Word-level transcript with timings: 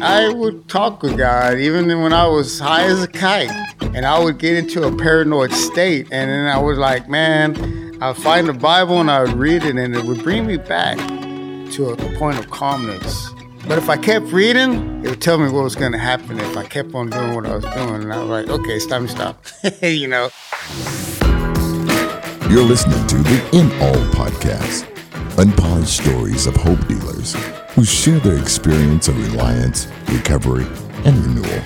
I 0.00 0.32
would 0.32 0.68
talk 0.68 1.02
with 1.02 1.16
God 1.16 1.58
even 1.58 1.86
when 2.02 2.12
I 2.12 2.26
was 2.26 2.58
high 2.58 2.84
as 2.84 3.02
a 3.02 3.08
kite. 3.08 3.50
And 3.80 4.04
I 4.04 4.22
would 4.22 4.38
get 4.38 4.56
into 4.56 4.86
a 4.86 4.96
paranoid 4.96 5.52
state. 5.52 6.08
And 6.10 6.30
then 6.30 6.46
I 6.46 6.58
was 6.58 6.78
like, 6.78 7.08
man, 7.08 7.96
I'd 8.02 8.16
find 8.16 8.48
the 8.48 8.52
Bible 8.52 9.00
and 9.00 9.10
I 9.10 9.22
would 9.22 9.34
read 9.34 9.62
it 9.64 9.76
and 9.76 9.94
it 9.94 10.04
would 10.04 10.22
bring 10.22 10.46
me 10.46 10.56
back 10.56 10.98
to 11.72 11.90
a 11.90 12.18
point 12.18 12.38
of 12.38 12.50
calmness. 12.50 13.30
But 13.66 13.78
if 13.78 13.88
I 13.88 13.96
kept 13.96 14.26
reading, 14.26 15.04
it 15.04 15.10
would 15.10 15.22
tell 15.22 15.38
me 15.38 15.50
what 15.50 15.64
was 15.64 15.76
going 15.76 15.92
to 15.92 15.98
happen 15.98 16.38
if 16.38 16.56
I 16.56 16.64
kept 16.64 16.94
on 16.94 17.08
doing 17.08 17.34
what 17.34 17.46
I 17.46 17.54
was 17.54 17.64
doing. 17.64 18.02
And 18.02 18.12
I 18.12 18.20
was 18.20 18.28
like, 18.28 18.48
okay, 18.48 18.72
it's 18.72 18.86
time 18.86 19.06
to 19.06 19.12
stop. 19.12 19.44
you 19.82 20.08
know? 20.08 20.28
You're 22.50 22.62
listening 22.62 23.06
to 23.06 23.16
the 23.16 23.48
In 23.52 23.72
All 23.80 23.94
Podcast, 24.12 24.86
unpolished 25.38 25.96
stories 26.02 26.46
of 26.46 26.54
hope 26.56 26.86
dealers 26.86 27.34
who 27.70 27.84
share 27.84 28.20
their 28.20 28.38
experience 28.38 29.08
of 29.08 29.18
reliance, 29.30 29.88
recovery, 30.08 30.66
and 31.04 31.16
renewal. 31.18 31.62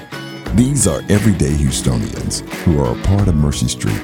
These 0.54 0.86
are 0.86 1.02
everyday 1.10 1.52
Houstonians 1.52 2.48
who 2.62 2.80
are 2.80 2.98
a 2.98 3.02
part 3.02 3.28
of 3.28 3.34
Mercy 3.34 3.68
Street, 3.68 4.00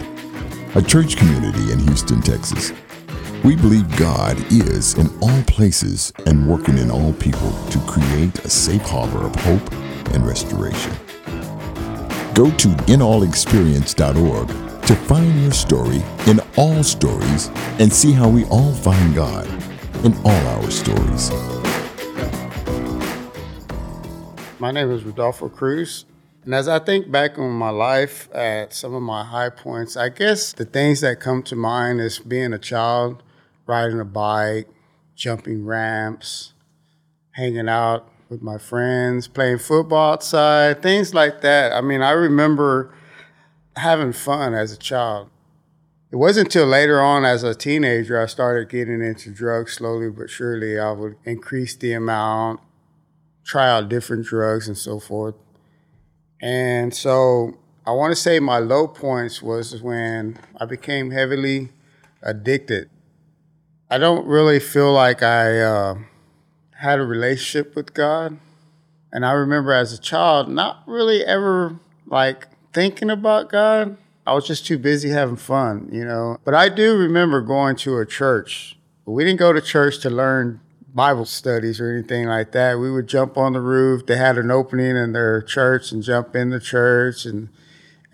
a 0.75 0.83
church 0.83 1.17
community 1.17 1.73
in 1.73 1.79
Houston, 1.79 2.21
Texas. 2.21 2.73
We 3.43 3.57
believe 3.57 3.97
God 3.97 4.39
is 4.53 4.95
in 4.95 5.09
all 5.23 5.43
places 5.45 6.13
and 6.27 6.47
working 6.47 6.79
in 6.79 6.91
all 6.91 7.15
people 7.15 7.51
to 7.71 7.79
create 7.87 8.39
a 8.45 8.51
safe 8.51 8.83
harbor 8.83 9.27
of 9.27 9.35
hope 9.37 9.73
and 10.13 10.27
restoration. 10.27 10.93
Go 12.35 12.51
to 12.51 12.69
inallexperience.org 12.89 14.49
to 14.87 14.95
find 14.95 15.43
your 15.43 15.53
story 15.53 16.03
in 16.27 16.41
all 16.57 16.83
stories 16.83 17.51
and 17.79 17.93
see 17.93 18.13
how 18.13 18.29
we 18.29 18.45
all 18.47 18.73
find 18.73 19.15
God 19.15 19.47
in 20.05 20.15
all 20.25 20.47
our 20.49 20.71
stories. 20.71 21.31
My 24.61 24.71
name 24.71 24.91
is 24.91 25.05
Rodolfo 25.05 25.49
Cruz. 25.49 26.05
And 26.45 26.55
as 26.55 26.69
I 26.69 26.79
think 26.79 27.11
back 27.11 27.39
on 27.39 27.53
my 27.53 27.71
life 27.71 28.29
at 28.35 28.73
some 28.73 28.95
of 28.95 29.03
my 29.03 29.25
high 29.25 29.49
points, 29.49 29.97
I 29.97 30.11
guess 30.11 30.53
the 30.53 30.65
things 30.65 31.01
that 31.01 31.19
come 31.19 31.43
to 31.45 31.57
mind 31.57 32.01
is 32.01 32.19
being 32.19 32.53
a 32.53 32.59
child, 32.59 33.23
riding 33.67 33.99
a 33.99 34.05
bike, 34.05 34.69
jumping 35.17 35.65
ramps, 35.65 36.53
hanging 37.33 37.69
out 37.69 38.09
with 38.29 38.43
my 38.43 38.59
friends, 38.59 39.27
playing 39.27 39.59
football 39.59 40.13
outside, 40.13 40.83
things 40.83 41.15
like 41.15 41.41
that. 41.41 41.73
I 41.73 41.81
mean, 41.81 42.03
I 42.03 42.11
remember 42.11 42.95
having 43.77 44.13
fun 44.13 44.55
as 44.55 44.71
a 44.71 44.77
child. 44.77 45.31
It 46.15 46.19
wasn't 46.19 46.47
until 46.47 46.67
later 46.67 47.03
on 47.03 47.25
as 47.25 47.43
a 47.43 47.57
teenager 47.57 48.23
I 48.23 48.27
started 48.27 48.69
getting 48.69 49.03
into 49.03 49.33
drugs 49.33 49.73
slowly 49.73 50.11
but 50.11 50.31
surely. 50.31 50.79
I 50.79 50.93
would 50.93 51.17
increase 51.25 51.75
the 51.75 51.93
amount, 51.93 52.61
try 53.43 53.69
out 53.69 53.89
different 53.89 54.25
drugs 54.25 54.69
and 54.69 54.79
so 54.79 55.01
forth. 55.01 55.35
And 56.41 56.95
so 56.95 57.59
I 57.85 57.91
want 57.91 58.13
to 58.13 58.15
say 58.15 58.39
my 58.39 58.61
low 58.61 58.87
points 58.87 59.43
was 59.43 59.83
when 59.83 60.39
I 60.57 60.67
became 60.67 61.11
heavily 61.11 61.71
addicted. 62.23 62.91
I 63.91 63.99
don't 63.99 64.25
really 64.25 64.61
feel 64.61 64.93
like 64.93 65.21
I 65.21 65.59
uh, 65.59 65.97
had 66.77 67.01
a 67.01 67.05
relationship 67.05 67.75
with 67.75 67.93
God. 67.93 68.39
And 69.11 69.27
I 69.27 69.33
remember 69.33 69.73
as 69.73 69.93
a 69.93 69.99
child 69.99 70.49
not 70.49 70.85
really 70.87 71.25
ever 71.25 71.81
like 72.07 72.47
thinking 72.73 73.11
about 73.11 73.49
God. 73.49 73.97
I 74.27 74.33
was 74.33 74.47
just 74.47 74.67
too 74.67 74.79
busy 74.79 75.11
having 75.11 75.37
fun, 75.37 75.89
you 75.93 76.05
know. 76.05 76.39
But 76.45 76.55
I 76.55 76.69
do 76.69 76.97
remember 76.97 77.41
going 77.41 77.77
to 77.77 77.99
a 77.99 78.07
church. 78.07 78.79
We 79.05 79.25
didn't 79.25 79.39
go 79.39 79.53
to 79.53 79.61
church 79.61 79.99
to 80.01 80.11
learn 80.11 80.61
Bible 80.95 81.27
studies 81.27 81.81
or 81.81 81.93
anything 81.93 82.27
like 82.27 82.53
that. 82.53 82.79
We 82.79 82.91
would 82.91 83.07
jump 83.07 83.37
on 83.37 83.53
the 83.53 83.61
roof. 83.61 84.07
They 84.07 84.17
had 84.17 84.39
an 84.39 84.51
opening 84.51 84.97
in 84.97 85.13
their 85.13 85.43
church 85.43 85.93
and 85.93 86.03
jump 86.03 86.35
in 86.35 86.51
the 86.51 86.61
church 86.61 87.27
and 87.27 87.49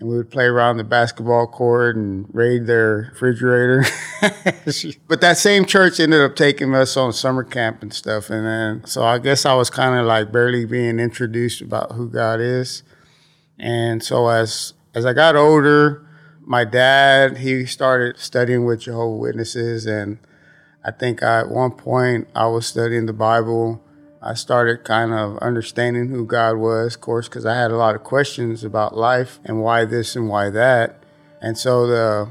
and 0.01 0.09
we 0.09 0.17
would 0.17 0.31
play 0.31 0.45
around 0.45 0.77
the 0.77 0.83
basketball 0.83 1.45
court 1.45 1.95
and 1.95 2.25
raid 2.33 2.65
their 2.65 3.11
refrigerator. 3.11 3.85
but 5.07 5.21
that 5.21 5.37
same 5.37 5.63
church 5.63 5.99
ended 5.99 6.21
up 6.21 6.35
taking 6.35 6.73
us 6.73 6.97
on 6.97 7.13
summer 7.13 7.43
camp 7.43 7.83
and 7.83 7.93
stuff. 7.93 8.31
And 8.31 8.43
then, 8.43 8.85
so 8.85 9.03
I 9.03 9.19
guess 9.19 9.45
I 9.45 9.53
was 9.53 9.69
kind 9.69 9.99
of 9.99 10.07
like 10.07 10.31
barely 10.31 10.65
being 10.65 10.99
introduced 10.99 11.61
about 11.61 11.91
who 11.91 12.09
God 12.09 12.39
is. 12.39 12.81
And 13.59 14.03
so 14.03 14.27
as 14.27 14.73
as 14.93 15.05
I 15.05 15.13
got 15.13 15.35
older, 15.35 16.05
my 16.41 16.65
dad 16.65 17.37
he 17.37 17.65
started 17.65 18.17
studying 18.17 18.65
with 18.65 18.81
Jehovah 18.81 19.15
Witnesses, 19.15 19.85
and 19.85 20.19
I 20.83 20.91
think 20.91 21.21
at 21.21 21.49
one 21.49 21.71
point 21.71 22.27
I 22.35 22.47
was 22.47 22.65
studying 22.65 23.05
the 23.05 23.13
Bible. 23.13 23.83
I 24.21 24.33
started 24.35 24.83
kind 24.83 25.13
of 25.13 25.37
understanding 25.37 26.09
who 26.09 26.25
God 26.25 26.57
was, 26.57 26.95
of 26.95 27.01
course, 27.01 27.27
because 27.27 27.45
I 27.45 27.55
had 27.55 27.71
a 27.71 27.77
lot 27.77 27.95
of 27.95 28.03
questions 28.03 28.63
about 28.63 28.95
life 28.95 29.39
and 29.45 29.61
why 29.61 29.85
this 29.85 30.15
and 30.15 30.29
why 30.29 30.49
that. 30.51 31.03
And 31.41 31.57
so 31.57 31.87
the 31.87 32.29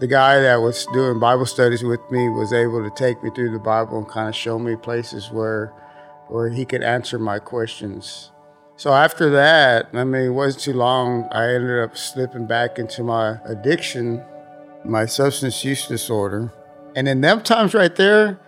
the 0.00 0.06
guy 0.06 0.40
that 0.40 0.56
was 0.56 0.86
doing 0.92 1.18
Bible 1.18 1.46
studies 1.46 1.82
with 1.82 2.00
me 2.10 2.28
was 2.28 2.52
able 2.52 2.82
to 2.82 2.94
take 2.96 3.22
me 3.22 3.30
through 3.34 3.52
the 3.52 3.58
Bible 3.58 3.98
and 3.98 4.08
kind 4.08 4.28
of 4.28 4.34
show 4.34 4.58
me 4.58 4.76
places 4.76 5.30
where 5.30 5.72
where 6.28 6.48
he 6.48 6.64
could 6.64 6.82
answer 6.82 7.18
my 7.18 7.38
questions. 7.38 8.30
So 8.76 8.92
after 8.92 9.30
that, 9.30 9.88
I 9.92 10.04
mean, 10.04 10.22
it 10.22 10.28
wasn't 10.30 10.64
too 10.64 10.72
long. 10.72 11.28
I 11.30 11.54
ended 11.54 11.78
up 11.78 11.96
slipping 11.96 12.46
back 12.46 12.78
into 12.78 13.04
my 13.04 13.38
addiction, 13.44 14.22
my 14.84 15.06
substance 15.06 15.64
use 15.64 15.86
disorder. 15.86 16.52
And 16.96 17.06
in 17.08 17.20
them 17.20 17.42
times 17.42 17.72
right 17.72 17.94
there, 17.94 18.38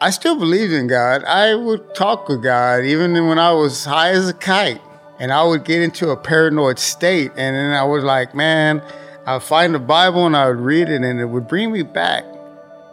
I 0.00 0.10
still 0.10 0.36
believed 0.36 0.72
in 0.72 0.88
God. 0.88 1.24
I 1.24 1.54
would 1.54 1.94
talk 1.94 2.28
with 2.28 2.42
God 2.42 2.84
even 2.84 3.12
when 3.28 3.38
I 3.38 3.52
was 3.52 3.84
high 3.84 4.10
as 4.10 4.28
a 4.28 4.34
kite. 4.34 4.80
And 5.20 5.32
I 5.32 5.44
would 5.44 5.64
get 5.64 5.80
into 5.80 6.10
a 6.10 6.16
paranoid 6.16 6.80
state. 6.80 7.30
And 7.36 7.54
then 7.54 7.72
I 7.72 7.84
was 7.84 8.02
like, 8.02 8.34
man, 8.34 8.82
I'd 9.26 9.42
find 9.42 9.72
the 9.72 9.78
Bible 9.78 10.26
and 10.26 10.36
I 10.36 10.48
would 10.48 10.60
read 10.60 10.88
it, 10.88 11.02
and 11.02 11.20
it 11.20 11.26
would 11.26 11.46
bring 11.46 11.72
me 11.72 11.82
back 11.82 12.24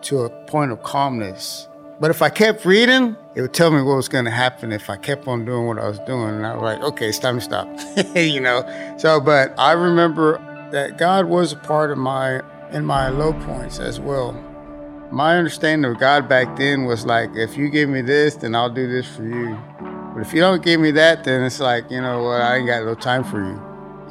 to 0.04 0.20
a 0.22 0.30
point 0.46 0.72
of 0.72 0.84
calmness. 0.84 1.68
But 2.00 2.12
if 2.12 2.22
I 2.22 2.30
kept 2.30 2.64
reading, 2.64 3.18
it 3.34 3.42
would 3.42 3.54
tell 3.54 3.72
me 3.72 3.82
what 3.82 3.96
was 3.96 4.10
going 4.10 4.26
to 4.26 4.32
happen 4.32 4.72
if 4.72 4.90
I 4.90 4.98
kept 4.98 5.28
on 5.28 5.46
doing 5.46 5.66
what 5.66 5.80
I 5.80 5.88
was 5.88 6.00
doing. 6.00 6.36
And 6.36 6.46
I 6.46 6.54
was 6.54 6.64
like, 6.64 6.82
okay, 6.82 7.08
it's 7.10 7.20
time 7.20 7.40
to 7.40 7.42
stop, 7.42 7.68
you 8.16 8.42
know? 8.42 8.96
So, 8.98 9.22
but 9.22 9.58
I 9.58 9.72
remember 9.72 10.38
that 10.72 10.98
God 10.98 11.26
was 11.26 11.54
a 11.54 11.58
part 11.58 11.92
of 11.92 11.98
my, 11.98 12.42
in 12.72 12.86
my 12.86 13.10
low 13.10 13.34
points 13.34 13.80
as 13.80 14.00
well. 14.00 14.34
My 15.12 15.38
understanding 15.38 15.90
of 15.90 16.00
God 16.00 16.28
back 16.28 16.58
then 16.58 16.86
was 16.86 17.06
like, 17.06 17.30
if 17.36 17.58
you 17.58 17.70
give 17.70 17.90
me 17.90 18.02
this, 18.02 18.36
then 18.36 18.54
I'll 18.54 18.70
do 18.70 18.88
this 18.88 19.08
for 19.08 19.24
you. 19.24 19.58
But 20.14 20.22
if 20.22 20.34
you 20.34 20.42
don't 20.42 20.64
give 20.64 20.82
me 20.82 20.92
that, 20.92 21.24
then 21.24 21.44
it's 21.44 21.60
like, 21.60 21.90
you 21.90 22.02
know 22.02 22.24
what, 22.24 22.42
I 22.42 22.58
ain't 22.58 22.68
got 22.68 22.84
no 22.84 22.96
time 22.96 23.24
for 23.24 23.42
you. 23.42 23.62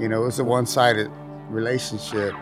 You 0.03 0.09
know, 0.09 0.25
it's 0.25 0.39
a 0.39 0.45
one 0.45 0.65
sided 0.65 1.11
relationship 1.51 2.33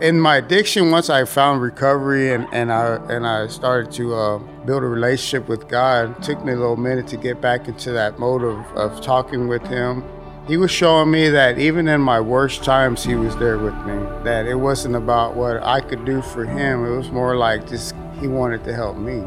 in 0.00 0.20
my 0.20 0.36
addiction, 0.36 0.90
once 0.90 1.10
I 1.10 1.24
found 1.24 1.60
recovery 1.60 2.32
and, 2.32 2.46
and 2.52 2.72
I 2.72 2.96
and 3.08 3.26
I 3.26 3.48
started 3.48 3.90
to 3.92 4.14
uh, 4.14 4.38
build 4.38 4.82
a 4.82 4.86
relationship 4.86 5.48
with 5.48 5.68
God, 5.68 6.16
it 6.16 6.22
took 6.22 6.44
me 6.44 6.52
a 6.52 6.56
little 6.56 6.76
minute 6.76 7.06
to 7.08 7.16
get 7.16 7.40
back 7.40 7.68
into 7.68 7.92
that 7.92 8.18
mode 8.18 8.42
of, 8.42 8.58
of 8.76 9.00
talking 9.00 9.48
with 9.48 9.66
Him. 9.66 10.04
He 10.46 10.56
was 10.56 10.70
showing 10.70 11.10
me 11.10 11.28
that 11.28 11.58
even 11.58 11.88
in 11.88 12.00
my 12.00 12.20
worst 12.20 12.64
times, 12.64 13.04
He 13.04 13.16
was 13.16 13.36
there 13.36 13.58
with 13.58 13.74
me. 13.86 13.98
That 14.24 14.46
it 14.46 14.54
wasn't 14.54 14.96
about 14.96 15.34
what 15.34 15.62
I 15.62 15.80
could 15.80 16.04
do 16.04 16.22
for 16.22 16.44
Him. 16.44 16.84
It 16.84 16.96
was 16.96 17.10
more 17.10 17.36
like 17.36 17.68
just 17.68 17.94
He 18.20 18.28
wanted 18.28 18.64
to 18.64 18.74
help 18.74 18.96
me, 18.96 19.24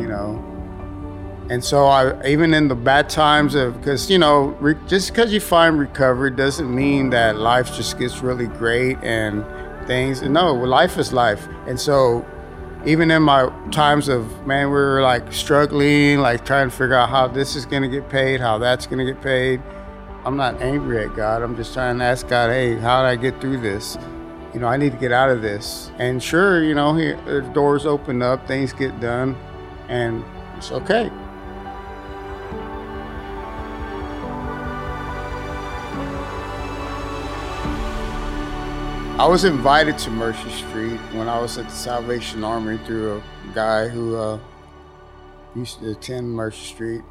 you 0.00 0.08
know. 0.08 0.48
And 1.50 1.62
so 1.62 1.86
I, 1.86 2.26
even 2.26 2.54
in 2.54 2.68
the 2.68 2.74
bad 2.74 3.08
times 3.08 3.54
of, 3.54 3.78
because 3.78 4.10
you 4.10 4.18
know, 4.18 4.56
re, 4.60 4.74
just 4.86 5.10
because 5.10 5.32
you 5.32 5.40
find 5.40 5.78
recovery 5.78 6.30
doesn't 6.30 6.72
mean 6.72 7.10
that 7.10 7.36
life 7.36 7.74
just 7.74 7.98
gets 7.98 8.22
really 8.22 8.46
great 8.46 8.96
and 9.02 9.44
things. 9.86 10.22
And 10.22 10.34
no, 10.34 10.54
life 10.54 10.98
is 10.98 11.12
life. 11.12 11.46
And 11.66 11.78
so 11.78 12.26
even 12.84 13.10
in 13.10 13.22
my 13.22 13.50
times 13.70 14.08
of 14.08 14.46
man, 14.46 14.66
we 14.66 14.72
were 14.72 15.02
like 15.02 15.32
struggling, 15.32 16.18
like 16.20 16.44
trying 16.44 16.70
to 16.70 16.76
figure 16.76 16.94
out 16.94 17.08
how 17.08 17.28
this 17.28 17.54
is 17.54 17.66
gonna 17.66 17.88
get 17.88 18.08
paid, 18.08 18.40
how 18.40 18.58
that's 18.58 18.86
gonna 18.86 19.04
get 19.04 19.20
paid. 19.20 19.62
I'm 20.24 20.36
not 20.36 20.60
angry 20.60 21.04
at 21.04 21.16
God. 21.16 21.42
I'm 21.42 21.56
just 21.56 21.72
trying 21.74 21.98
to 21.98 22.04
ask 22.04 22.28
God, 22.28 22.50
hey, 22.50 22.76
how 22.76 23.02
do 23.02 23.08
I 23.08 23.16
get 23.16 23.40
through 23.40 23.60
this? 23.60 23.98
You 24.54 24.60
know, 24.60 24.66
I 24.68 24.76
need 24.76 24.92
to 24.92 24.98
get 24.98 25.12
out 25.12 25.30
of 25.30 25.42
this. 25.42 25.90
And 25.98 26.22
sure, 26.22 26.62
you 26.62 26.74
know, 26.74 26.94
he, 26.94 27.14
doors 27.52 27.86
open 27.86 28.22
up, 28.22 28.46
things 28.46 28.72
get 28.72 29.00
done, 29.00 29.34
and 29.88 30.24
it's 30.56 30.70
okay. 30.70 31.10
I 39.22 39.26
was 39.26 39.44
invited 39.44 39.98
to 39.98 40.10
Mercy 40.10 40.50
Street 40.50 40.98
when 41.12 41.28
I 41.28 41.38
was 41.38 41.56
at 41.56 41.66
the 41.66 41.70
Salvation 41.70 42.42
Army 42.42 42.76
through 42.78 43.18
a 43.18 43.54
guy 43.54 43.86
who 43.86 44.16
uh, 44.16 44.40
used 45.54 45.78
to 45.78 45.92
attend 45.92 46.28
Mercy 46.28 46.64
Street. 46.64 47.02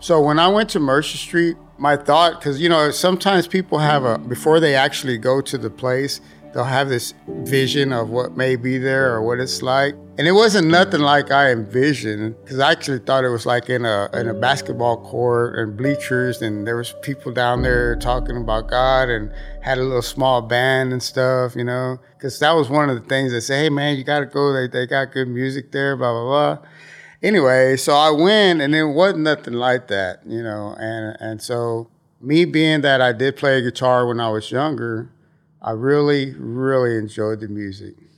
So 0.00 0.20
when 0.20 0.40
I 0.40 0.48
went 0.48 0.70
to 0.70 0.80
Mercy 0.80 1.16
Street, 1.16 1.56
my 1.78 1.96
thought, 1.96 2.40
because 2.40 2.60
you 2.60 2.68
know, 2.68 2.90
sometimes 2.90 3.46
people 3.46 3.78
have 3.78 4.04
a, 4.04 4.18
before 4.18 4.58
they 4.58 4.74
actually 4.74 5.16
go 5.16 5.40
to 5.42 5.56
the 5.56 5.70
place, 5.70 6.20
they'll 6.52 6.64
have 6.64 6.88
this 6.88 7.14
vision 7.28 7.92
of 7.92 8.10
what 8.10 8.36
may 8.36 8.56
be 8.56 8.76
there 8.76 9.14
or 9.14 9.22
what 9.22 9.38
it's 9.38 9.62
like. 9.62 9.94
And 10.20 10.28
it 10.28 10.32
wasn't 10.32 10.68
nothing 10.68 11.00
like 11.00 11.30
I 11.30 11.50
envisioned 11.50 12.36
because 12.44 12.58
I 12.58 12.72
actually 12.72 12.98
thought 12.98 13.24
it 13.24 13.30
was 13.30 13.46
like 13.46 13.70
in 13.70 13.86
a 13.86 14.10
in 14.12 14.28
a 14.28 14.34
basketball 14.34 14.98
court 14.98 15.58
and 15.58 15.78
bleachers, 15.78 16.42
and 16.42 16.66
there 16.66 16.76
was 16.76 16.94
people 17.00 17.32
down 17.32 17.62
there 17.62 17.96
talking 17.96 18.36
about 18.36 18.68
God 18.68 19.08
and 19.08 19.32
had 19.62 19.78
a 19.78 19.82
little 19.82 20.02
small 20.02 20.42
band 20.42 20.92
and 20.92 21.02
stuff, 21.02 21.56
you 21.56 21.64
know. 21.64 21.98
Because 22.18 22.38
that 22.40 22.52
was 22.52 22.68
one 22.68 22.90
of 22.90 23.02
the 23.02 23.08
things 23.08 23.32
they 23.32 23.40
say, 23.40 23.62
"Hey 23.62 23.70
man, 23.70 23.96
you 23.96 24.04
got 24.04 24.20
to 24.20 24.26
go. 24.26 24.52
They 24.52 24.68
they 24.68 24.86
got 24.86 25.10
good 25.10 25.26
music 25.26 25.72
there." 25.72 25.96
Blah 25.96 26.12
blah 26.12 26.24
blah. 26.24 26.68
Anyway, 27.22 27.78
so 27.78 27.94
I 27.94 28.10
went, 28.10 28.60
and 28.60 28.74
it 28.74 28.84
wasn't 28.84 29.22
nothing 29.22 29.54
like 29.54 29.88
that, 29.88 30.20
you 30.26 30.42
know. 30.42 30.76
And 30.78 31.16
and 31.18 31.40
so 31.40 31.88
me 32.20 32.44
being 32.44 32.82
that 32.82 33.00
I 33.00 33.14
did 33.14 33.38
play 33.38 33.62
guitar 33.62 34.06
when 34.06 34.20
I 34.20 34.28
was 34.28 34.50
younger, 34.50 35.14
I 35.62 35.70
really 35.70 36.34
really 36.34 36.98
enjoyed 36.98 37.40
the 37.40 37.48
music. 37.48 38.09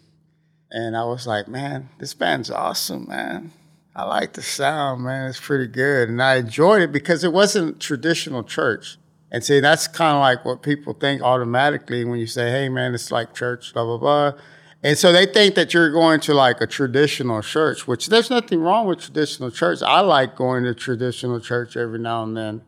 And 0.75 0.97
I 0.97 1.05
was 1.05 1.27
like, 1.27 1.49
man, 1.49 1.91
this 1.99 2.15
band's 2.15 2.51
awesome, 2.51 3.07
man. 3.07 3.53
I 3.95 4.05
like 4.05 4.33
the 4.33 4.43
sound, 4.43 5.05
man. 5.05 5.29
It's 5.29 5.39
pretty 5.39 5.67
good. 5.67 6.09
And 6.09 6.23
I 6.23 6.37
enjoyed 6.37 6.81
it 6.81 6.91
because 6.91 7.25
it 7.25 7.33
wasn't 7.33 7.79
traditional 7.79 8.43
church. 8.43 8.97
And 9.31 9.45
see, 9.45 9.61
that's 9.61 9.87
kind 9.87 10.17
of 10.17 10.21
like 10.21 10.47
what 10.47 10.63
people 10.63 10.95
think 10.95 11.21
automatically 11.21 12.07
when 12.07 12.19
you 12.19 12.27
say, 12.27 12.51
hey, 12.51 12.71
man, 12.71 12.95
it's 12.95 13.13
like 13.13 13.35
church, 13.35 13.75
blah, 13.75 13.85
blah, 13.85 13.99
blah. 13.99 14.33
And 14.83 14.97
so 14.97 15.13
they 15.13 15.27
think 15.27 15.57
that 15.57 15.75
you're 15.75 15.93
going 15.93 16.21
to 16.21 16.33
like 16.33 16.63
a 16.63 16.67
traditional 16.67 17.43
church, 17.43 17.87
which 17.87 18.07
there's 18.07 18.31
nothing 18.31 18.61
wrong 18.61 18.87
with 18.87 19.01
traditional 19.01 19.51
church. 19.51 19.83
I 19.83 20.01
like 20.01 20.37
going 20.37 20.65
to 20.65 20.75
traditional 20.75 21.39
church 21.39 21.77
every 21.77 21.99
now 21.99 22.23
and 22.23 22.35
then. 22.35 22.63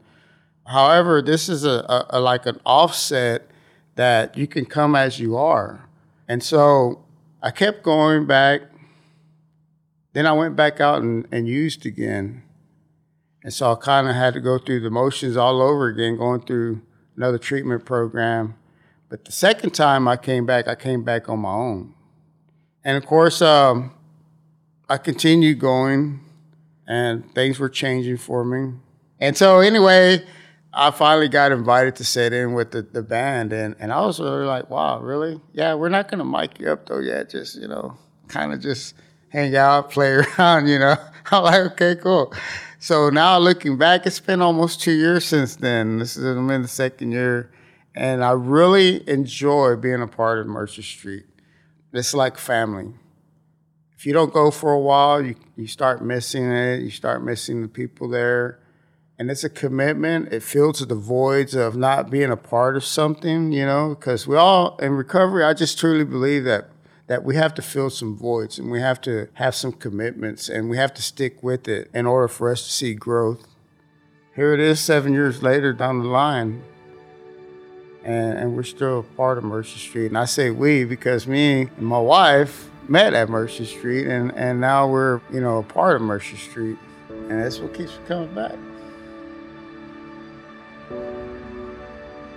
However, 0.67 1.23
this 1.23 1.49
is 1.49 1.65
a, 1.65 1.85
a, 1.89 2.07
a 2.11 2.21
like 2.21 2.45
an 2.45 2.61
offset 2.67 3.49
that 3.95 4.37
you 4.37 4.47
can 4.47 4.67
come 4.67 4.95
as 4.95 5.19
you 5.19 5.37
are. 5.37 5.89
And 6.29 6.43
so 6.43 7.04
I 7.45 7.51
kept 7.51 7.83
going 7.83 8.27
back. 8.27 8.63
Then 10.15 10.27
I 10.27 10.33
went 10.33 10.57
back 10.57 10.81
out 10.81 11.03
and, 11.03 11.29
and 11.31 11.47
used 11.47 11.85
again. 11.85 12.43
And 13.43 13.53
so 13.53 13.71
I 13.71 13.75
kind 13.75 14.09
of 14.09 14.15
had 14.15 14.33
to 14.33 14.41
go 14.41 14.57
through 14.57 14.81
the 14.81 14.89
motions 14.89 15.37
all 15.37 15.61
over 15.61 15.89
again, 15.89 16.17
going 16.17 16.41
through 16.41 16.81
another 17.17 17.37
treatment 17.37 17.85
program. 17.85 18.55
But 19.11 19.27
the 19.27 19.33
second 19.33 19.73
time 19.73 20.09
I 20.09 20.17
came 20.17 20.47
back, 20.47 20.69
I 20.69 20.75
came 20.75 21.05
back 21.05 21.29
on 21.29 21.41
my 21.41 21.53
own. 21.53 21.93
And 22.83 22.97
of 22.97 23.05
course, 23.05 23.43
um, 23.43 23.93
I 24.89 24.97
continued 24.97 25.59
going 25.59 26.21
and 26.87 27.31
things 27.35 27.59
were 27.59 27.69
changing 27.69 28.17
for 28.17 28.43
me. 28.43 28.79
And 29.21 29.37
so, 29.37 29.61
anyway, 29.61 30.25
I 30.77 30.91
finally 30.91 31.29
got 31.29 31.53
invited 31.53 31.97
to 31.97 32.05
sit 32.05 32.33
in 32.33 32.53
with 32.53 32.73
the, 32.73 32.83
the 32.83 33.03
band, 33.03 33.53
and, 33.53 33.77
and 33.79 33.93
I 33.93 34.05
was 34.05 34.19
really 34.19 34.45
like, 34.45 34.69
wow, 34.71 35.01
really? 35.01 35.41
Yeah, 35.53 35.75
we're 35.75 35.89
not 35.89 36.09
gonna 36.11 36.25
mic 36.25 36.59
you 36.59 36.71
up 36.71 36.87
though 36.87 36.99
yet. 36.99 37.31
Just 37.31 37.57
you 37.57 37.69
know, 37.69 37.97
kind 38.29 38.53
of 38.53 38.61
just 38.61 38.95
hang 39.29 39.55
out, 39.57 39.91
play 39.93 40.11
around. 40.11 40.67
You 40.67 40.81
know, 40.81 40.97
I'm 41.31 41.45
like, 41.45 41.61
okay, 41.73 41.95
cool. 41.97 42.35
So 42.81 43.09
now 43.09 43.39
looking 43.39 43.79
back, 43.79 44.05
it's 44.05 44.21
been 44.21 44.43
almost 44.43 44.81
two 44.81 44.93
years 44.93 45.25
since 45.25 45.57
then. 45.57 45.99
This 45.99 46.17
is 46.17 46.25
I'm 46.25 46.51
in 46.51 46.63
the 46.63 46.69
second 46.69 47.13
year, 47.13 47.53
and 47.95 48.25
I 48.25 48.33
really 48.33 49.09
enjoy 49.09 49.77
being 49.77 50.03
a 50.03 50.09
part 50.09 50.41
of 50.41 50.47
Mercy 50.47 50.83
Street. 50.83 51.25
It's 51.93 52.15
like 52.15 52.37
family. 52.37 52.93
If 53.97 54.05
you 54.05 54.13
don't 54.13 54.33
go 54.33 54.51
for 54.51 54.73
a 54.73 54.81
while, 54.81 55.23
you 55.23 55.37
you 55.57 55.69
start 55.69 56.05
missing 56.05 56.51
it. 56.51 56.83
You 56.83 56.91
start 56.91 57.23
missing 57.23 57.63
the 57.63 57.69
people 57.69 58.09
there 58.09 58.59
and 59.19 59.31
it's 59.31 59.45
a 59.45 59.49
commitment. 59.49 60.33
It 60.33 60.43
fills 60.43 60.81
the 60.81 60.95
voids 60.95 61.55
of 61.55 61.77
not 61.77 62.11
being 62.11 62.31
a 62.31 62.37
part 62.37 62.77
of 62.77 62.85
something, 62.85 63.53
you 63.53 63.65
know, 63.65 63.91
because 63.91 64.27
we 64.27 64.37
all 64.37 64.77
in 64.79 64.93
recovery. 64.93 65.45
I 65.45 65.55
just 65.55 65.79
truly 65.79 66.05
believe 66.05 66.45
that 66.45 66.71
that 67.07 67.23
we 67.23 67.37
have 67.37 67.53
to 67.53 67.61
fill 67.61 67.91
some 67.91 68.17
voids 68.17 68.59
and 68.59 68.71
we 68.71 68.81
have 68.81 68.99
to 68.99 69.29
have 69.35 69.55
some 69.55 69.73
commitments 69.73 70.49
and 70.49 70.71
we 70.71 70.79
have 70.79 70.95
to 70.95 71.03
stick 71.03 71.43
with 71.43 71.69
it 71.69 71.91
in 71.93 72.07
order 72.07 72.29
for 72.29 72.51
us 72.51 72.65
to 72.65 72.71
see 72.71 72.95
growth. 72.95 73.47
Here 74.35 74.55
it 74.55 74.61
is, 74.61 74.81
seven 74.81 75.13
years 75.13 75.43
later 75.43 75.73
down 75.73 76.01
the 76.01 76.09
line, 76.09 76.65
and, 78.03 78.39
and 78.39 78.57
we're 78.57 78.65
still 78.65 79.01
a 79.01 79.03
part 79.17 79.39
of 79.39 79.45
Mercy 79.45 79.79
Street. 79.79 80.07
And 80.07 80.19
I 80.19 80.25
say 80.25 80.51
we 80.51 80.85
because 80.85 81.27
me 81.27 81.69
and 81.77 81.87
my 81.87 82.01
wife 82.01 82.71
met 82.89 83.15
at 83.15 83.29
Mercy 83.29 83.65
Street, 83.65 84.07
and, 84.09 84.35
and 84.35 84.61
now 84.61 84.89
we're 84.89 85.21
you 85.31 85.41
know 85.41 85.59
a 85.59 85.63
part 85.63 85.95
of 85.95 86.03
Mercy 86.03 86.37
Street, 86.37 86.79
and 87.11 87.31
that's 87.31 87.61
what 87.61 87.75
keeps 87.75 87.93
me 87.93 88.07
coming 88.09 88.35
back. 88.35 88.57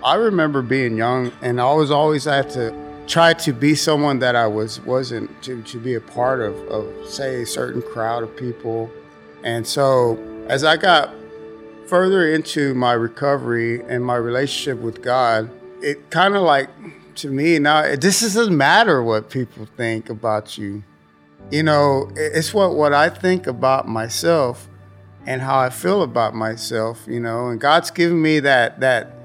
I 0.04 0.16
remember 0.16 0.62
being 0.62 0.98
young 0.98 1.32
and 1.42 1.60
I 1.60 1.74
was 1.74 1.92
always 1.92 2.28
I 2.28 2.38
had 2.38 2.50
to 2.52 2.74
try 3.08 3.34
to 3.34 3.54
be 3.54 3.74
someone 3.74 4.20
that 4.20 4.36
I 4.36 4.48
was 4.48 4.82
wasn't 4.82 5.42
to, 5.44 5.62
to 5.64 5.80
be 5.80 5.96
a 5.96 6.02
part 6.02 6.42
of, 6.42 6.56
of 6.68 7.10
say 7.10 7.44
a 7.44 7.46
certain 7.46 7.82
crowd 7.82 8.24
of 8.24 8.36
people. 8.36 8.92
And 9.44 9.66
so 9.66 10.18
as 10.48 10.64
I 10.64 10.78
got 10.78 11.14
further 11.88 12.32
into 12.34 12.74
my 12.74 12.94
recovery 12.94 13.82
and 13.84 14.04
my 14.04 14.16
relationship 14.16 14.80
with 14.80 15.02
God, 15.02 15.50
it 15.82 16.10
kind 16.10 16.36
of 16.36 16.42
like 16.42 16.70
to 17.16 17.32
me 17.32 17.58
now 17.58 17.96
this 17.96 18.22
doesn't 18.22 18.56
matter 18.56 19.02
what 19.02 19.30
people 19.30 19.68
think 19.78 20.10
about 20.10 20.58
you. 20.58 20.84
You 21.50 21.64
know, 21.64 22.12
it's 22.16 22.54
what 22.54 22.76
what 22.76 22.94
I 22.94 23.10
think 23.10 23.48
about 23.48 23.88
myself 23.88 24.68
and 25.26 25.42
how 25.42 25.60
I 25.60 25.70
feel 25.70 26.04
about 26.04 26.36
myself, 26.36 27.06
you 27.08 27.20
know, 27.20 27.48
and 27.48 27.60
God's 27.60 27.90
given 27.90 28.22
me 28.22 28.40
that 28.42 28.82
that 28.82 29.17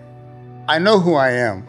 I 0.68 0.78
know 0.78 1.00
who 1.00 1.14
I 1.14 1.30
am. 1.30 1.66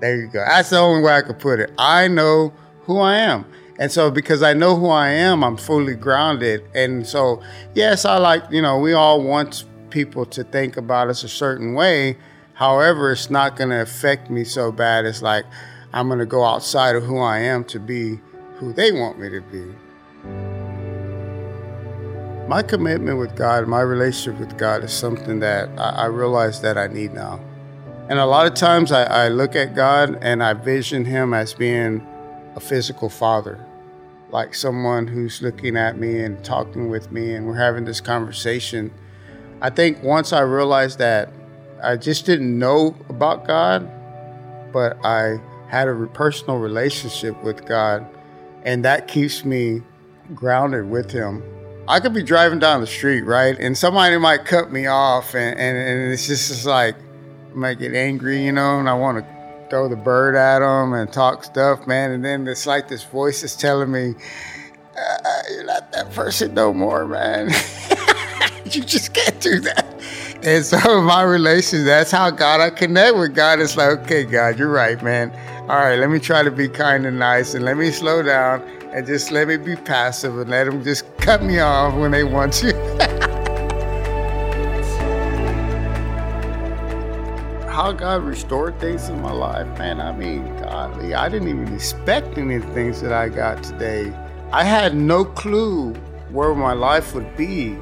There 0.00 0.16
you 0.16 0.28
go. 0.28 0.44
That's 0.46 0.70
the 0.70 0.78
only 0.78 1.02
way 1.02 1.14
I 1.14 1.22
could 1.22 1.38
put 1.38 1.60
it. 1.60 1.72
I 1.78 2.08
know 2.08 2.52
who 2.82 2.98
I 2.98 3.16
am. 3.16 3.44
And 3.78 3.90
so 3.90 4.10
because 4.10 4.42
I 4.42 4.52
know 4.52 4.76
who 4.76 4.88
I 4.88 5.08
am, 5.08 5.42
I'm 5.42 5.56
fully 5.56 5.94
grounded. 5.94 6.62
And 6.74 7.06
so, 7.06 7.42
yes, 7.74 8.04
I 8.04 8.18
like, 8.18 8.44
you 8.50 8.62
know, 8.62 8.78
we 8.78 8.92
all 8.92 9.22
want 9.22 9.64
people 9.90 10.24
to 10.26 10.44
think 10.44 10.76
about 10.76 11.08
us 11.08 11.24
a 11.24 11.28
certain 11.28 11.74
way. 11.74 12.16
However, 12.54 13.12
it's 13.12 13.30
not 13.30 13.56
going 13.56 13.70
to 13.70 13.82
affect 13.82 14.30
me 14.30 14.44
so 14.44 14.70
bad. 14.70 15.04
It's 15.04 15.22
like 15.22 15.44
I'm 15.92 16.06
going 16.08 16.20
to 16.20 16.26
go 16.26 16.44
outside 16.44 16.96
of 16.96 17.04
who 17.04 17.18
I 17.18 17.38
am 17.38 17.64
to 17.64 17.80
be 17.80 18.20
who 18.56 18.72
they 18.72 18.92
want 18.92 19.18
me 19.18 19.28
to 19.30 19.40
be. 19.40 19.64
My 22.48 22.62
commitment 22.62 23.18
with 23.18 23.34
God, 23.34 23.66
my 23.66 23.80
relationship 23.80 24.38
with 24.38 24.56
God 24.56 24.84
is 24.84 24.92
something 24.92 25.40
that 25.40 25.68
I, 25.78 25.90
I 25.90 26.06
realize 26.06 26.60
that 26.60 26.78
I 26.78 26.86
need 26.86 27.12
now. 27.14 27.40
And 28.08 28.18
a 28.18 28.26
lot 28.26 28.46
of 28.46 28.52
times 28.52 28.92
I, 28.92 29.04
I 29.04 29.28
look 29.28 29.56
at 29.56 29.74
God 29.74 30.18
and 30.20 30.42
I 30.42 30.52
vision 30.52 31.06
Him 31.06 31.32
as 31.32 31.54
being 31.54 32.06
a 32.54 32.60
physical 32.60 33.08
father, 33.08 33.64
like 34.30 34.54
someone 34.54 35.06
who's 35.06 35.40
looking 35.40 35.74
at 35.76 35.96
me 35.96 36.20
and 36.20 36.44
talking 36.44 36.90
with 36.90 37.10
me, 37.10 37.34
and 37.34 37.46
we're 37.46 37.56
having 37.56 37.86
this 37.86 38.02
conversation. 38.02 38.92
I 39.62 39.70
think 39.70 40.02
once 40.02 40.34
I 40.34 40.40
realized 40.40 40.98
that 40.98 41.30
I 41.82 41.96
just 41.96 42.26
didn't 42.26 42.58
know 42.58 42.94
about 43.08 43.46
God, 43.46 43.90
but 44.70 45.02
I 45.02 45.40
had 45.68 45.88
a 45.88 45.94
personal 46.08 46.58
relationship 46.58 47.42
with 47.42 47.64
God, 47.64 48.06
and 48.64 48.84
that 48.84 49.08
keeps 49.08 49.46
me 49.46 49.80
grounded 50.34 50.90
with 50.90 51.10
Him. 51.10 51.42
I 51.88 52.00
could 52.00 52.12
be 52.12 52.22
driving 52.22 52.58
down 52.58 52.82
the 52.82 52.86
street, 52.86 53.22
right? 53.22 53.58
And 53.58 53.76
somebody 53.76 54.18
might 54.18 54.44
cut 54.44 54.70
me 54.70 54.86
off, 54.86 55.34
and, 55.34 55.58
and, 55.58 55.76
and 55.78 56.12
it's 56.12 56.26
just 56.26 56.66
like, 56.66 56.96
might 57.54 57.78
get 57.78 57.94
angry, 57.94 58.44
you 58.44 58.52
know, 58.52 58.78
and 58.78 58.88
I 58.88 58.94
want 58.94 59.18
to 59.18 59.66
throw 59.70 59.88
the 59.88 59.96
bird 59.96 60.36
at 60.36 60.60
them 60.60 60.92
and 60.92 61.12
talk 61.12 61.44
stuff, 61.44 61.86
man. 61.86 62.10
And 62.10 62.24
then 62.24 62.46
it's 62.46 62.66
like 62.66 62.88
this 62.88 63.04
voice 63.04 63.42
is 63.42 63.56
telling 63.56 63.90
me, 63.90 64.14
uh, 64.96 65.42
"You're 65.50 65.64
not 65.64 65.92
that 65.92 66.12
person 66.12 66.54
no 66.54 66.72
more, 66.72 67.06
man. 67.06 67.48
you 68.64 68.82
just 68.82 69.14
can't 69.14 69.40
do 69.40 69.60
that." 69.60 69.86
And 70.44 70.64
so 70.64 71.00
my 71.02 71.22
relation, 71.22 71.84
that's 71.84 72.10
how 72.10 72.30
God 72.30 72.60
I 72.60 72.70
connect 72.70 73.16
with 73.16 73.34
God. 73.34 73.60
It's 73.60 73.76
like, 73.76 73.98
okay, 74.00 74.24
God, 74.24 74.58
you're 74.58 74.70
right, 74.70 75.02
man. 75.02 75.30
All 75.62 75.78
right, 75.78 75.98
let 75.98 76.10
me 76.10 76.18
try 76.18 76.42
to 76.42 76.50
be 76.50 76.68
kind 76.68 77.06
and 77.06 77.18
nice, 77.18 77.54
and 77.54 77.64
let 77.64 77.78
me 77.78 77.90
slow 77.90 78.22
down, 78.22 78.60
and 78.92 79.06
just 79.06 79.30
let 79.30 79.48
me 79.48 79.56
be 79.56 79.76
passive, 79.76 80.38
and 80.38 80.50
let 80.50 80.64
them 80.64 80.84
just 80.84 81.04
cut 81.16 81.42
me 81.42 81.58
off 81.58 81.94
when 81.94 82.10
they 82.10 82.24
want 82.24 82.52
to. 82.54 82.74
how 87.74 87.90
God 87.90 88.22
restored 88.22 88.78
things 88.78 89.08
in 89.08 89.20
my 89.20 89.32
life, 89.32 89.66
man, 89.78 90.00
I 90.00 90.12
mean, 90.12 90.44
godly, 90.58 91.12
I 91.12 91.28
didn't 91.28 91.48
even 91.48 91.74
expect 91.74 92.38
any 92.38 92.60
things 92.60 93.00
that 93.00 93.12
I 93.12 93.28
got 93.28 93.64
today. 93.64 94.12
I 94.52 94.62
had 94.62 94.94
no 94.94 95.24
clue 95.24 95.92
where 96.30 96.54
my 96.54 96.72
life 96.72 97.16
would 97.16 97.36
be 97.36 97.76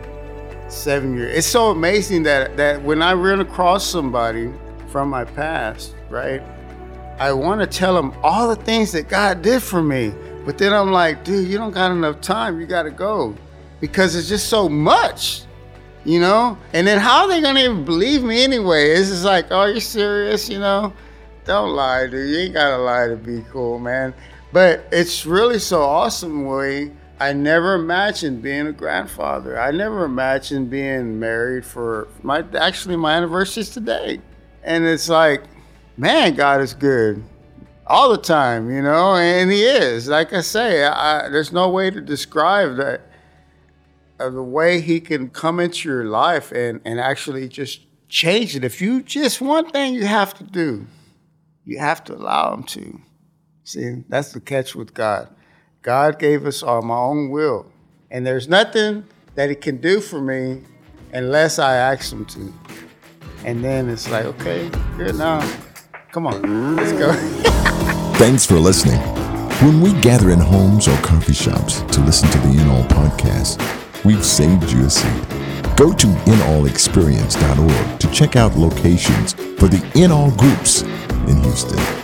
seven 0.68 1.14
years. 1.14 1.36
It's 1.36 1.46
so 1.46 1.70
amazing 1.70 2.22
that 2.22 2.56
that 2.56 2.82
when 2.82 3.02
I 3.02 3.12
run 3.12 3.40
across 3.40 3.86
somebody 3.86 4.50
from 4.86 5.10
my 5.10 5.26
past, 5.26 5.94
right, 6.08 6.40
I 7.18 7.34
want 7.34 7.60
to 7.60 7.66
tell 7.66 7.94
them 7.94 8.14
all 8.22 8.48
the 8.48 8.56
things 8.56 8.92
that 8.92 9.10
God 9.10 9.42
did 9.42 9.62
for 9.62 9.82
me. 9.82 10.14
But 10.46 10.56
then 10.56 10.72
I'm 10.72 10.90
like, 10.90 11.22
dude, 11.22 11.46
you 11.46 11.58
don't 11.58 11.72
got 11.72 11.92
enough 11.92 12.22
time. 12.22 12.58
You 12.58 12.64
got 12.64 12.84
to 12.84 12.90
go 12.90 13.34
because 13.78 14.16
it's 14.16 14.30
just 14.30 14.48
so 14.48 14.70
much 14.70 15.42
you 16.04 16.20
know? 16.20 16.58
And 16.72 16.86
then 16.86 16.98
how 16.98 17.22
are 17.22 17.28
they 17.28 17.40
gonna 17.40 17.60
even 17.60 17.84
believe 17.84 18.22
me 18.22 18.42
anyway? 18.42 18.90
It's 18.90 19.08
just 19.08 19.24
like, 19.24 19.46
oh, 19.50 19.64
you 19.66 19.80
serious, 19.80 20.48
you 20.48 20.58
know? 20.58 20.92
Don't 21.44 21.70
lie, 21.70 22.06
dude. 22.06 22.30
You 22.30 22.38
ain't 22.38 22.54
gotta 22.54 22.78
lie 22.78 23.08
to 23.08 23.16
be 23.16 23.44
cool, 23.50 23.78
man. 23.78 24.14
But 24.52 24.86
it's 24.92 25.26
really 25.26 25.58
so 25.58 25.82
awesome 25.82 26.44
way 26.44 26.92
I 27.22 27.32
never 27.32 27.74
imagined 27.74 28.42
being 28.42 28.66
a 28.66 28.72
grandfather. 28.72 29.56
I 29.60 29.70
never 29.70 30.04
imagined 30.04 30.70
being 30.70 31.20
married 31.20 31.64
for 31.64 32.08
my 32.22 32.44
actually 32.58 32.96
my 32.96 33.14
anniversary 33.14 33.60
is 33.60 33.70
today. 33.70 34.20
And 34.64 34.84
it's 34.84 35.08
like, 35.08 35.44
man, 35.96 36.34
God 36.34 36.60
is 36.60 36.74
good 36.74 37.22
all 37.86 38.10
the 38.10 38.18
time, 38.18 38.70
you 38.70 38.82
know, 38.82 39.14
and 39.14 39.52
He 39.52 39.62
is. 39.62 40.08
Like 40.08 40.32
I 40.32 40.40
say, 40.40 40.84
I, 40.84 41.28
there's 41.28 41.52
no 41.52 41.68
way 41.70 41.90
to 41.90 42.00
describe 42.00 42.76
that. 42.76 43.02
Uh, 44.22 44.30
the 44.30 44.42
way 44.42 44.80
He 44.80 45.00
can 45.00 45.28
come 45.30 45.60
into 45.60 45.88
your 45.88 46.04
life 46.04 46.52
and, 46.52 46.80
and 46.84 47.00
actually 47.00 47.48
just 47.48 47.80
change 48.08 48.54
it. 48.56 48.64
If 48.64 48.80
you 48.80 49.02
just 49.02 49.40
one 49.40 49.70
thing 49.70 49.94
you 49.94 50.06
have 50.06 50.34
to 50.34 50.44
do, 50.44 50.86
you 51.64 51.78
have 51.78 52.04
to 52.04 52.14
allow 52.14 52.54
Him 52.54 52.62
to. 52.64 53.00
See, 53.64 54.04
that's 54.08 54.32
the 54.32 54.40
catch 54.40 54.74
with 54.74 54.92
God. 54.94 55.28
God 55.82 56.18
gave 56.18 56.46
us 56.46 56.62
our 56.62 56.82
my 56.82 56.96
own 56.96 57.30
will. 57.30 57.66
And 58.10 58.26
there's 58.26 58.48
nothing 58.48 59.04
that 59.34 59.48
he 59.48 59.54
can 59.54 59.78
do 59.78 60.00
for 60.00 60.20
me 60.20 60.62
unless 61.12 61.58
I 61.58 61.76
ask 61.76 62.12
him 62.12 62.24
to. 62.26 62.52
And 63.44 63.64
then 63.64 63.88
it's 63.88 64.08
like, 64.10 64.24
okay, 64.26 64.70
good 64.96 65.16
now. 65.16 65.40
Come 66.12 66.26
on, 66.26 66.76
let's 66.76 66.92
go. 66.92 67.12
Thanks 68.18 68.44
for 68.44 68.56
listening. 68.56 69.00
When 69.62 69.80
we 69.80 69.92
gather 70.00 70.30
in 70.30 70.38
homes 70.40 70.86
or 70.86 70.96
coffee 70.98 71.32
shops 71.32 71.80
to 71.80 72.00
listen 72.00 72.28
to 72.30 72.38
the 72.38 72.60
In 72.60 72.68
All 72.68 72.84
podcast, 72.84 73.60
we've 74.04 74.24
saved 74.24 74.70
you 74.70 74.84
a 74.84 74.90
seat. 74.90 75.28
Go 75.76 75.92
to 75.92 76.06
inallexperience.org 76.06 78.00
to 78.00 78.10
check 78.10 78.36
out 78.36 78.56
locations 78.56 79.34
for 79.58 79.68
the 79.68 79.82
In 79.94 80.10
All 80.10 80.30
groups 80.32 80.82
in 80.82 81.42
Houston. 81.42 82.01